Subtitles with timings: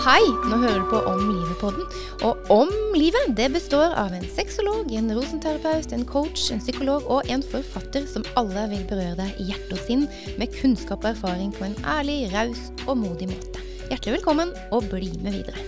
[0.00, 1.84] Hei, nå hører du på Om livet-podden.
[2.24, 7.28] Og Om livet det består av en sexolog, en rosenterapeut, en coach, en psykolog og
[7.28, 10.06] en forfatter som alle vil berøre deg i hjerte og sinn
[10.40, 13.60] med kunnskap og erfaring på en ærlig, raus og modig måte.
[13.90, 15.60] Hjertelig velkommen, og bli med videre.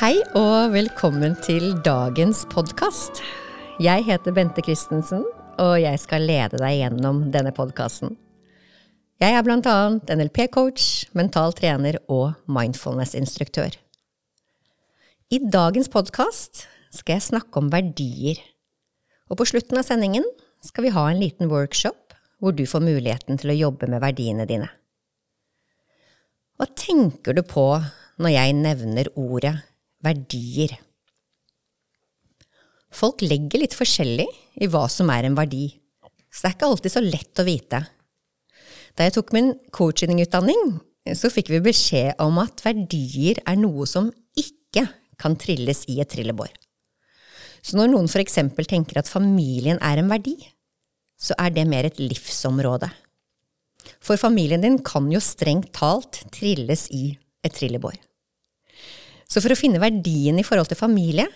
[0.00, 3.20] Hei og velkommen til dagens podkast.
[3.76, 5.28] Jeg heter Bente Christensen,
[5.60, 8.16] og jeg skal lede deg gjennom denne podkasten.
[9.22, 13.76] Jeg er blant annet NLP-coach, mental trener og mindfulness-instruktør.
[15.30, 18.40] I dagens podkast skal jeg snakke om verdier,
[19.30, 20.26] og på slutten av sendingen
[20.66, 24.48] skal vi ha en liten workshop hvor du får muligheten til å jobbe med verdiene
[24.50, 24.66] dine.
[26.58, 27.68] Hva tenker du på
[28.18, 29.54] når jeg nevner ordet
[30.02, 30.74] verdier?
[32.90, 34.26] Folk legger litt forskjellig
[34.58, 35.68] i hva som er en verdi,
[36.34, 37.86] så det er ikke alltid så lett å vite.
[38.94, 40.76] Da jeg tok min coachingutdanning,
[41.18, 44.86] så fikk vi beskjed om at verdier er noe som ikke
[45.20, 46.52] kan trilles i et trillebår.
[47.64, 50.36] Så når noen eksempel tenker at familien er en verdi,
[51.16, 52.90] så er det mer et livsområde.
[54.04, 57.96] For familien din kan jo strengt talt trilles i et trillebår.
[59.28, 61.26] Så for å finne verdien i forhold til familie,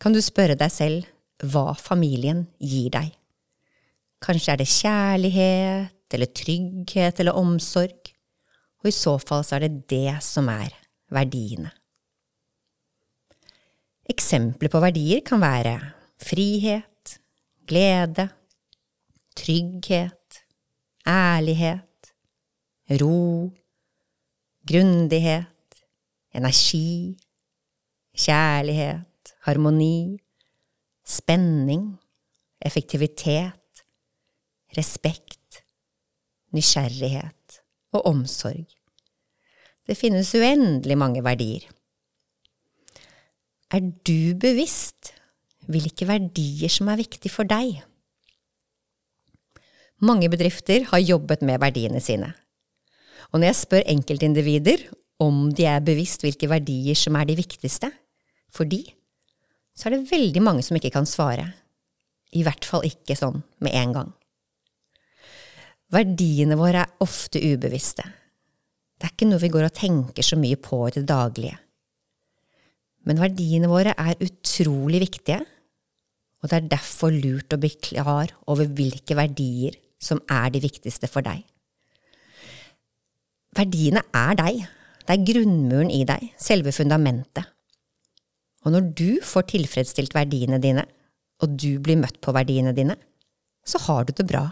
[0.00, 1.08] kan du spørre deg selv
[1.44, 3.10] hva familien gir deg.
[4.24, 8.12] Kanskje er det kjærlighet, eller trygghet eller omsorg,
[8.82, 10.74] og i så fall så er det det som er
[11.14, 11.72] verdiene.
[14.10, 15.78] Eksempler på verdier kan være
[16.20, 17.18] frihet,
[17.66, 18.28] glede,
[19.36, 20.44] trygghet,
[21.08, 22.12] ærlighet,
[23.00, 23.50] ro,
[24.68, 25.80] grundighet,
[26.34, 27.16] energi,
[28.14, 30.18] kjærlighet, harmoni,
[31.04, 31.94] spenning,
[32.60, 33.84] effektivitet,
[34.76, 35.23] respekt,
[36.54, 37.60] nysgjerrighet
[37.94, 38.64] og omsorg.
[39.84, 41.66] Det finnes uendelig mange verdier.
[43.74, 45.12] Er du bevisst
[45.68, 47.82] hvilke verdier som er viktig for deg?
[50.04, 52.32] Mange bedrifter har jobbet med verdiene sine.
[53.32, 54.84] Og når jeg spør enkeltindivider
[55.22, 57.90] om de er bevisst hvilke verdier som er de viktigste
[58.52, 58.82] for de,
[59.74, 61.48] så er det veldig mange som ikke kan svare.
[62.34, 64.12] I hvert fall ikke sånn med en gang.
[65.94, 68.04] Verdiene våre er ofte ubevisste.
[68.98, 71.58] Det er ikke noe vi går og tenker så mye på i det daglige.
[73.04, 75.42] Men verdiene våre er utrolig viktige,
[76.40, 81.08] og det er derfor lurt å bli klar over hvilke verdier som er de viktigste
[81.08, 81.44] for deg.
[83.54, 84.64] Verdiene er deg.
[85.04, 87.44] Det er grunnmuren i deg, selve fundamentet.
[88.64, 90.86] Og når du får tilfredsstilt verdiene dine,
[91.44, 92.96] og du blir møtt på verdiene dine,
[93.64, 94.46] så har du det bra.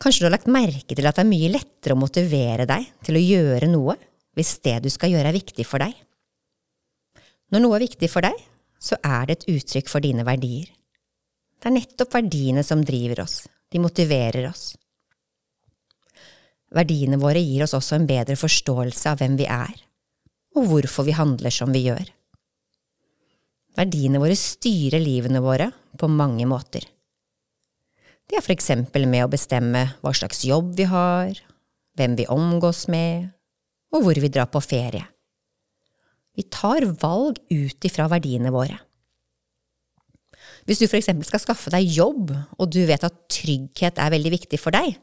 [0.00, 3.18] Kanskje du har lagt merke til at det er mye lettere å motivere deg til
[3.18, 3.98] å gjøre noe
[4.38, 5.92] hvis det du skal gjøre er viktig for deg.
[7.52, 8.36] Når noe er viktig for deg,
[8.80, 10.70] så er det et uttrykk for dine verdier.
[11.60, 14.70] Det er nettopp verdiene som driver oss, de motiverer oss.
[16.72, 19.74] Verdiene våre gir oss også en bedre forståelse av hvem vi er,
[20.56, 22.06] og hvorfor vi handler som vi gjør.
[23.76, 25.68] Verdiene våre styrer livene våre
[25.98, 26.86] på mange måter.
[28.30, 31.34] Det er eksempel med å bestemme hva slags jobb vi har,
[31.98, 33.32] hvem vi omgås med,
[33.90, 35.02] og hvor vi drar på ferie.
[36.38, 38.76] Vi tar valg ut ifra verdiene våre.
[40.62, 44.60] Hvis du eksempel skal skaffe deg jobb, og du vet at trygghet er veldig viktig
[44.62, 44.94] for deg,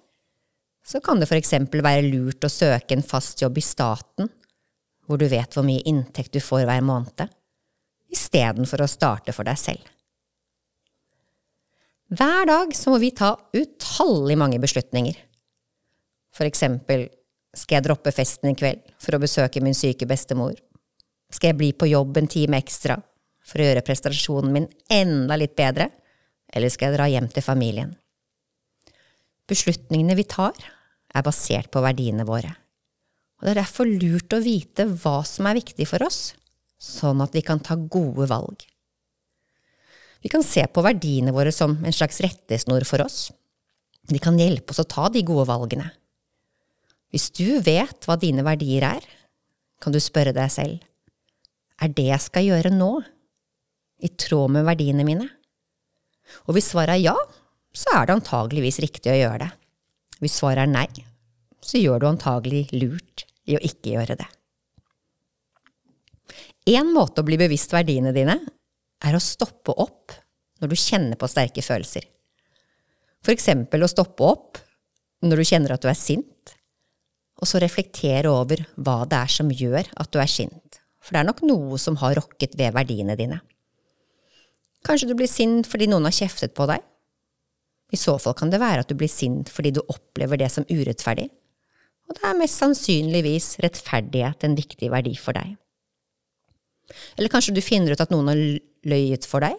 [0.88, 4.32] så kan det eksempel være lurt å søke en fast jobb i staten,
[5.04, 7.28] hvor du vet hvor mye inntekt du får hver måned,
[8.08, 9.97] istedenfor å starte for deg selv.
[12.08, 15.18] Hver dag så må vi ta utallig mange beslutninger.
[16.32, 17.10] For eksempel,
[17.52, 20.54] skal jeg droppe festen i kveld for å besøke min syke bestemor?
[21.28, 22.96] Skal jeg bli på jobb en time ekstra
[23.44, 25.90] for å gjøre prestasjonen min enda litt bedre,
[26.48, 27.92] eller skal jeg dra hjem til familien?
[29.48, 30.56] Beslutningene vi tar,
[31.12, 32.54] er basert på verdiene våre.
[33.40, 36.32] Og det er derfor lurt å vite hva som er viktig for oss,
[36.80, 38.64] sånn at vi kan ta gode valg.
[40.28, 43.30] Vi kan se på verdiene våre som en slags rettesnor for oss.
[44.12, 45.86] De kan hjelpe oss å ta de gode valgene.
[47.16, 49.06] Hvis du vet hva dine verdier er,
[49.80, 50.82] kan du spørre deg selv,
[51.80, 52.90] er det jeg skal gjøre nå,
[54.04, 55.30] i tråd med verdiene mine?
[56.44, 57.16] Og hvis svaret er ja,
[57.72, 59.50] så er det antageligvis riktig å gjøre det.
[60.20, 60.90] Hvis svaret er nei,
[61.64, 64.28] så gjør du antagelig lurt i å ikke gjøre det.
[66.76, 68.42] En måte å bli bevisst verdiene dine
[69.06, 70.16] er å stoppe opp
[70.62, 72.06] når du kjenner på sterke følelser.
[73.26, 74.62] For eksempel å stoppe opp
[75.26, 76.54] når du kjenner at du er sint,
[77.38, 81.22] og så reflektere over hva det er som gjør at du er sint, for det
[81.22, 83.40] er nok noe som har rokket ved verdiene dine.
[84.86, 86.82] Kanskje du blir sint fordi noen har kjeftet på deg?
[87.94, 90.66] I så fall kan det være at du blir sint fordi du opplever det som
[90.70, 91.30] urettferdig,
[92.08, 95.56] og det er mest sannsynligvis rettferdighet en viktig verdi for deg.
[97.18, 98.42] Eller kanskje du finner ut at noen har
[98.88, 99.56] løyet for deg,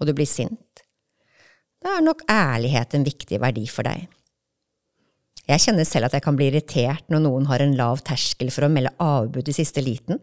[0.00, 0.84] og du blir sint.
[1.84, 4.06] Da er nok ærlighet en viktig verdi for deg.
[5.46, 8.66] Jeg kjenner selv at jeg kan bli irritert når noen har en lav terskel for
[8.66, 10.18] å melde avbud i siste liten,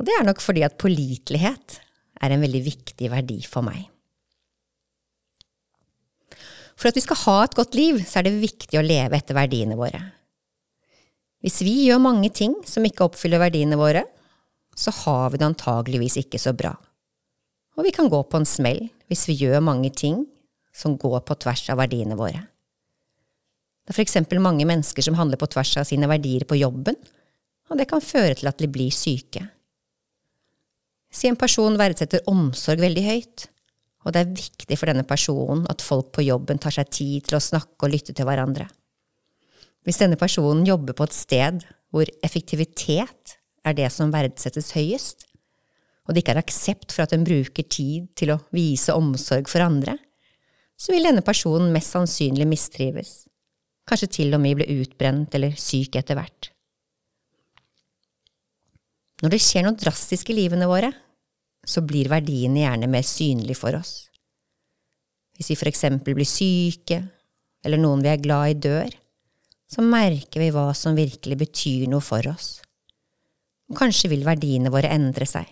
[0.00, 1.80] og det er nok fordi at pålitelighet
[2.22, 3.84] er en veldig viktig verdi for meg.
[6.78, 9.36] For at vi skal ha et godt liv, så er det viktig å leve etter
[9.36, 10.00] verdiene våre.
[11.42, 14.06] Hvis vi gjør mange ting som ikke oppfyller verdiene våre,
[14.76, 16.72] så har vi det antageligvis ikke så bra.
[17.76, 20.24] Og vi kan gå på en smell hvis vi gjør mange ting
[20.76, 22.46] som går på tvers av verdiene våre.
[23.82, 26.96] Det er for eksempel mange mennesker som handler på tvers av sine verdier på jobben,
[27.70, 29.42] og det kan føre til at de blir syke.
[31.12, 33.46] Si en person verdsetter omsorg veldig høyt,
[34.02, 37.38] og det er viktig for denne personen at folk på jobben tar seg tid til
[37.38, 38.66] å snakke og lytte til hverandre.
[39.86, 43.21] Hvis denne personen jobber på et sted hvor effektivitet
[43.66, 45.26] er det som verdsettes høyest,
[46.06, 49.62] og det ikke er aksept for at en bruker tid til å vise omsorg for
[49.64, 49.96] andre,
[50.74, 53.20] så vil denne personen mest sannsynlig mistrives
[53.88, 56.50] kanskje til og med bli utbrent eller syk etter hvert.
[59.22, 60.90] Når det skjer noe drastisk i livene våre,
[61.62, 64.08] så blir verdiene gjerne mer synlige for oss.
[65.38, 66.98] Hvis vi for eksempel blir syke,
[67.62, 68.96] eller noen vi er glad i dør,
[69.70, 72.58] så merker vi hva som virkelig betyr noe for oss.
[73.76, 75.48] Kanskje vil verdiene våre endre seg.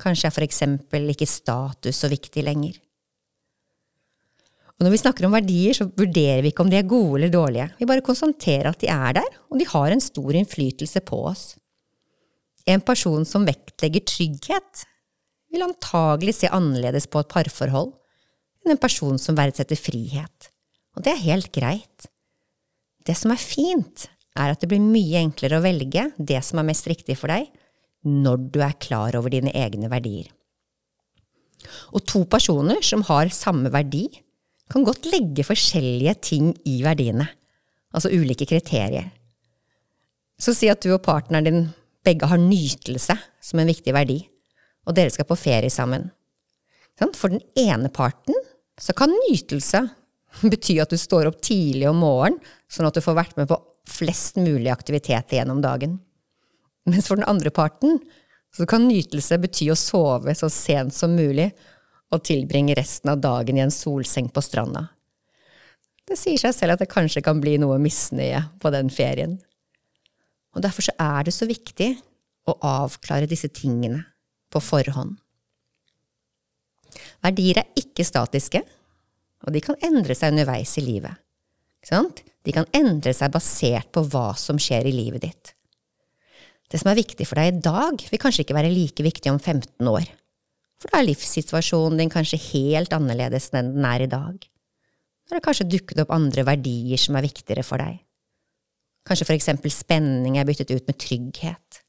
[0.00, 2.78] Kanskje er for eksempel ikke status så viktig lenger.
[4.80, 7.32] Og når vi snakker om verdier, så vurderer vi ikke om de er gode eller
[7.34, 7.66] dårlige.
[7.76, 11.42] Vi bare konstaterer at de er der, og de har en stor innflytelse på oss.
[12.64, 14.86] En person som vektlegger trygghet,
[15.50, 17.90] vil antagelig se annerledes på et parforhold
[18.62, 20.48] enn en person som verdsetter frihet.
[20.96, 22.06] Og det er helt greit.
[23.04, 24.06] Det som er fint,
[24.40, 27.48] er at det blir mye enklere å velge det som er mest riktig for deg,
[28.06, 30.30] når du er klar over dine egne verdier.
[31.92, 34.06] Og to personer som har samme verdi,
[34.70, 37.26] kan godt legge forskjellige ting i verdiene,
[37.90, 39.10] altså ulike kriterier.
[40.40, 41.64] Så si at du og partneren din
[42.06, 44.22] begge har nytelse som en viktig verdi,
[44.88, 46.08] og dere skal på ferie sammen.
[47.00, 48.36] For den ene parten
[48.80, 49.82] så kan nytelse
[50.52, 52.40] bety at du står opp tidlig om morgenen,
[52.70, 53.58] sånn at du får vært med på
[53.90, 55.98] flest mulig aktivitet gjennom dagen.
[56.88, 57.98] Mens for den andre parten
[58.56, 61.50] så kan nytelse bety å sove så sent som mulig
[62.10, 64.88] og tilbringe resten av dagen i en solseng på stranda.
[66.08, 69.36] Det sier seg selv at det kanskje kan bli noe misnøye på den ferien.
[70.56, 71.92] Og derfor så er det så viktig
[72.50, 74.02] å avklare disse tingene
[74.50, 75.14] på forhånd.
[77.22, 78.64] Verdier er ikke statiske,
[79.46, 81.14] og de kan endre seg underveis i livet.
[81.88, 85.54] De kan endre seg basert på hva som skjer i livet ditt.
[86.70, 89.40] Det som er viktig for deg i dag, vil kanskje ikke være like viktig om
[89.40, 90.06] 15 år.
[90.80, 94.38] For da er livssituasjonen din kanskje helt annerledes enn den er i dag.
[95.26, 97.98] Da har det kanskje dukket opp andre verdier som er viktigere for deg.
[99.06, 101.80] Kanskje for eksempel spenning er byttet ut med trygghet.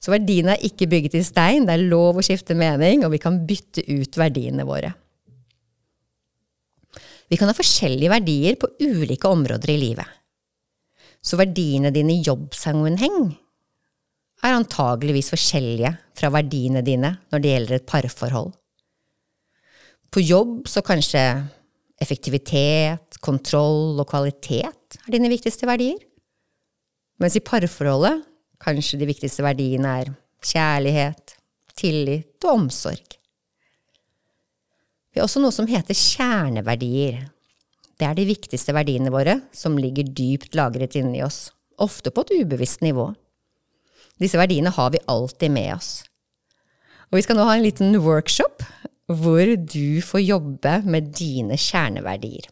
[0.00, 3.20] Så verdiene er ikke bygget i stein, det er lov å skifte mening, og vi
[3.22, 4.92] kan bytte ut verdiene våre.
[7.30, 10.16] Vi kan ha forskjellige verdier på ulike områder i livet.
[11.22, 13.28] Så verdiene dine i jobbsammenheng
[14.40, 18.50] er antageligvis forskjellige fra verdiene dine når det gjelder et parforhold.
[20.10, 21.22] På jobb så kanskje
[22.00, 26.00] effektivitet, kontroll og kvalitet er dine viktigste verdier.
[27.20, 28.24] Mens i parforholdet
[28.60, 31.36] kanskje de viktigste verdiene er kjærlighet,
[31.76, 33.19] tillit og omsorg.
[35.10, 37.24] Vi har også noe som heter kjerneverdier.
[37.98, 41.50] Det er de viktigste verdiene våre som ligger dypt lagret inni oss,
[41.82, 43.10] ofte på et ubevisst nivå.
[44.20, 45.90] Disse verdiene har vi alltid med oss.
[47.10, 48.62] Og vi skal nå ha en liten workshop
[49.10, 52.46] hvor du får jobbe med dine kjerneverdier.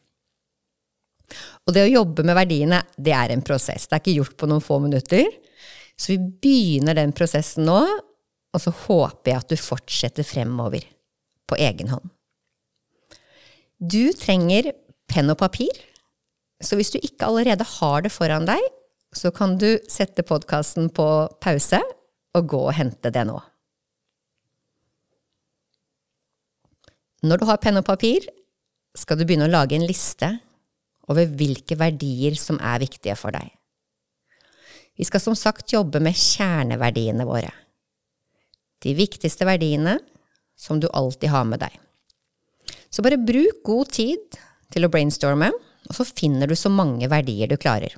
[1.68, 3.86] Og det å jobbe med verdiene, det er en prosess.
[3.86, 5.28] Det er ikke gjort på noen få minutter.
[5.98, 7.78] Så vi begynner den prosessen nå,
[8.48, 10.86] og så håper jeg at du fortsetter fremover
[11.48, 12.08] på egen hånd.
[13.78, 14.72] Du trenger
[15.06, 15.70] penn og papir,
[16.58, 18.58] så hvis du ikke allerede har det foran deg,
[19.14, 21.06] så kan du sette podkasten på
[21.40, 21.78] pause
[22.34, 23.38] og gå og hente det nå.
[27.22, 28.26] Når du har penn og papir,
[28.98, 30.32] skal du begynne å lage en liste
[31.08, 33.48] over hvilke verdier som er viktige for deg.
[34.98, 37.52] Vi skal som sagt jobbe med kjerneverdiene våre.
[38.82, 40.00] De viktigste verdiene
[40.58, 41.74] som du alltid har med deg.
[42.90, 44.38] Så bare bruk god tid
[44.72, 45.50] til å brainstorme,
[45.88, 47.94] og så finner du så mange verdier du klarer.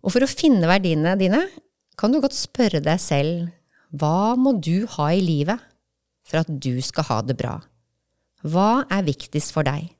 [0.00, 1.42] Og for å finne verdiene dine
[2.00, 3.50] kan du godt spørre deg selv
[3.90, 5.60] hva må du ha i livet
[6.24, 7.56] for at du skal ha det bra?
[8.46, 9.90] Hva er viktigst for deg?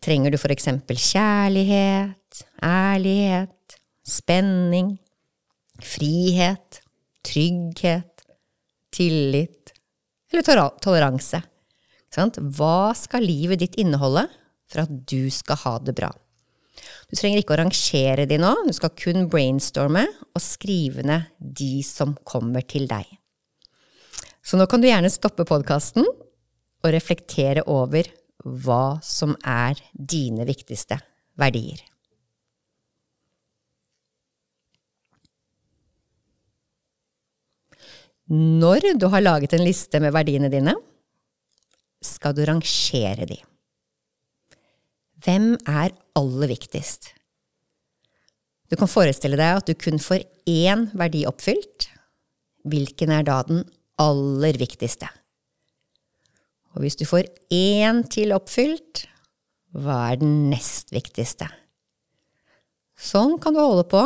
[0.00, 4.94] Trenger du for eksempel kjærlighet, ærlighet, spenning,
[5.84, 6.80] frihet,
[7.26, 8.24] trygghet,
[8.96, 9.74] tillit
[10.32, 10.46] eller
[10.80, 11.42] toleranse?
[12.10, 14.26] Hva skal livet ditt inneholde
[14.70, 16.10] for at du skal ha det bra?
[17.10, 21.82] Du trenger ikke å rangere de nå, du skal kun brainstorme og skrive ned de
[21.86, 23.06] som kommer til deg.
[24.42, 28.08] Så nå kan du gjerne stoppe podkasten og reflektere over
[28.40, 30.96] hva som er dine viktigste
[31.38, 31.82] verdier.
[38.30, 40.76] Når du har laget en liste med verdiene dine,
[42.04, 43.38] skal du rangere de.
[45.20, 47.12] Hvem er aller viktigst?
[48.70, 51.90] Du kan forestille deg at du kun får én verdi oppfylt.
[52.70, 53.64] Hvilken er da den
[54.00, 55.08] aller viktigste?
[56.74, 59.04] Og hvis du får én til oppfylt,
[59.74, 61.48] hva er den nest viktigste?
[63.00, 64.04] Sånn kan du holde på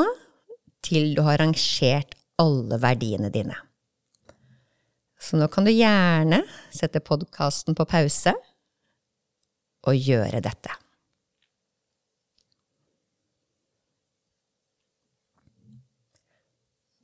[0.84, 3.56] til du har rangert alle verdiene dine.
[5.24, 6.42] Så nå kan du gjerne
[6.74, 8.34] sette podkasten på pause
[9.88, 10.72] og gjøre dette.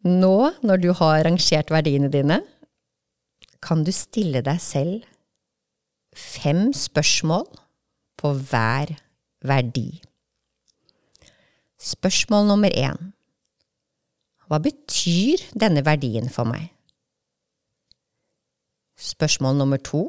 [0.04, 2.40] Nå, når du har rangert verdiene dine,
[3.60, 5.04] kan du stille deg selv
[6.16, 7.44] fem spørsmål
[8.20, 8.94] på hver
[9.44, 10.00] verdi.
[11.80, 13.12] Spørsmål nummer én
[14.48, 16.72] Hva betyr denne verdien for meg?
[19.00, 20.00] Spørsmål nummer to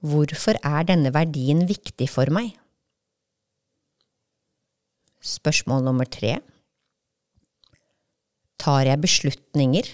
[0.00, 2.54] Hvorfor er denne verdien viktig for meg?
[5.20, 6.38] Spørsmål nummer tre
[8.62, 9.90] Tar jeg beslutninger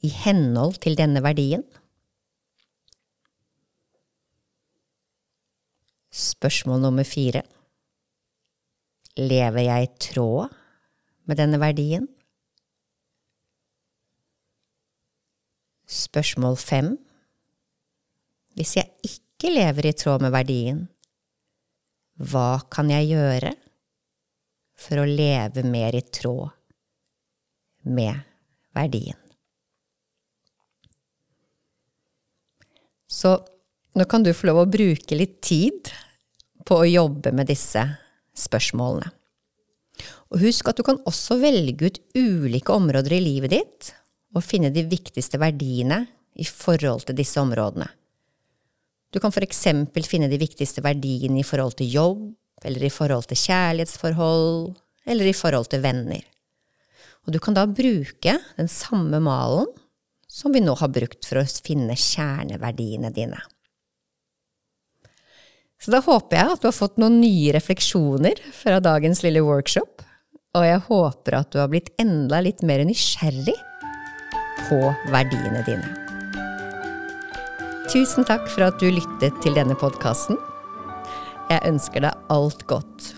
[0.00, 1.66] i henhold til denne verdien?
[6.08, 7.44] Spørsmål nummer fire
[9.20, 10.56] Lever jeg i tråd
[11.28, 12.08] med denne verdien?
[15.90, 16.92] Spørsmål fem
[18.54, 20.84] Hvis jeg ikke lever i tråd med verdien,
[22.20, 23.54] hva kan jeg gjøre
[24.80, 26.50] for å leve mer i tråd
[27.88, 28.20] med
[28.76, 29.16] verdien?
[33.10, 33.32] Så
[33.96, 35.88] nå kan du få lov å bruke litt tid
[36.68, 37.82] på å jobbe med disse
[38.36, 39.08] spørsmålene.
[40.30, 43.90] Og husk at du kan også velge ut ulike områder i livet ditt
[44.34, 46.04] og finne de viktigste verdiene
[46.38, 47.88] i forhold til disse områdene.
[49.10, 52.26] Du kan for eksempel finne de viktigste verdiene i forhold til jobb,
[52.62, 54.74] eller i forhold til kjærlighetsforhold,
[55.10, 56.22] eller i forhold til venner.
[57.26, 59.68] Og du kan da bruke den samme malen
[60.30, 63.40] som vi nå har brukt for å finne kjerneverdiene dine.
[65.80, 70.04] Så da håper jeg at du har fått noen nye refleksjoner fra dagens lille workshop,
[70.54, 73.56] og jeg håper at du har blitt enda litt mer nysgjerrig
[74.70, 74.78] på
[75.10, 75.96] verdiene dine.
[77.90, 80.38] Tusen takk for at du lyttet til denne podkasten.
[81.50, 83.14] Jeg ønsker deg alt godt.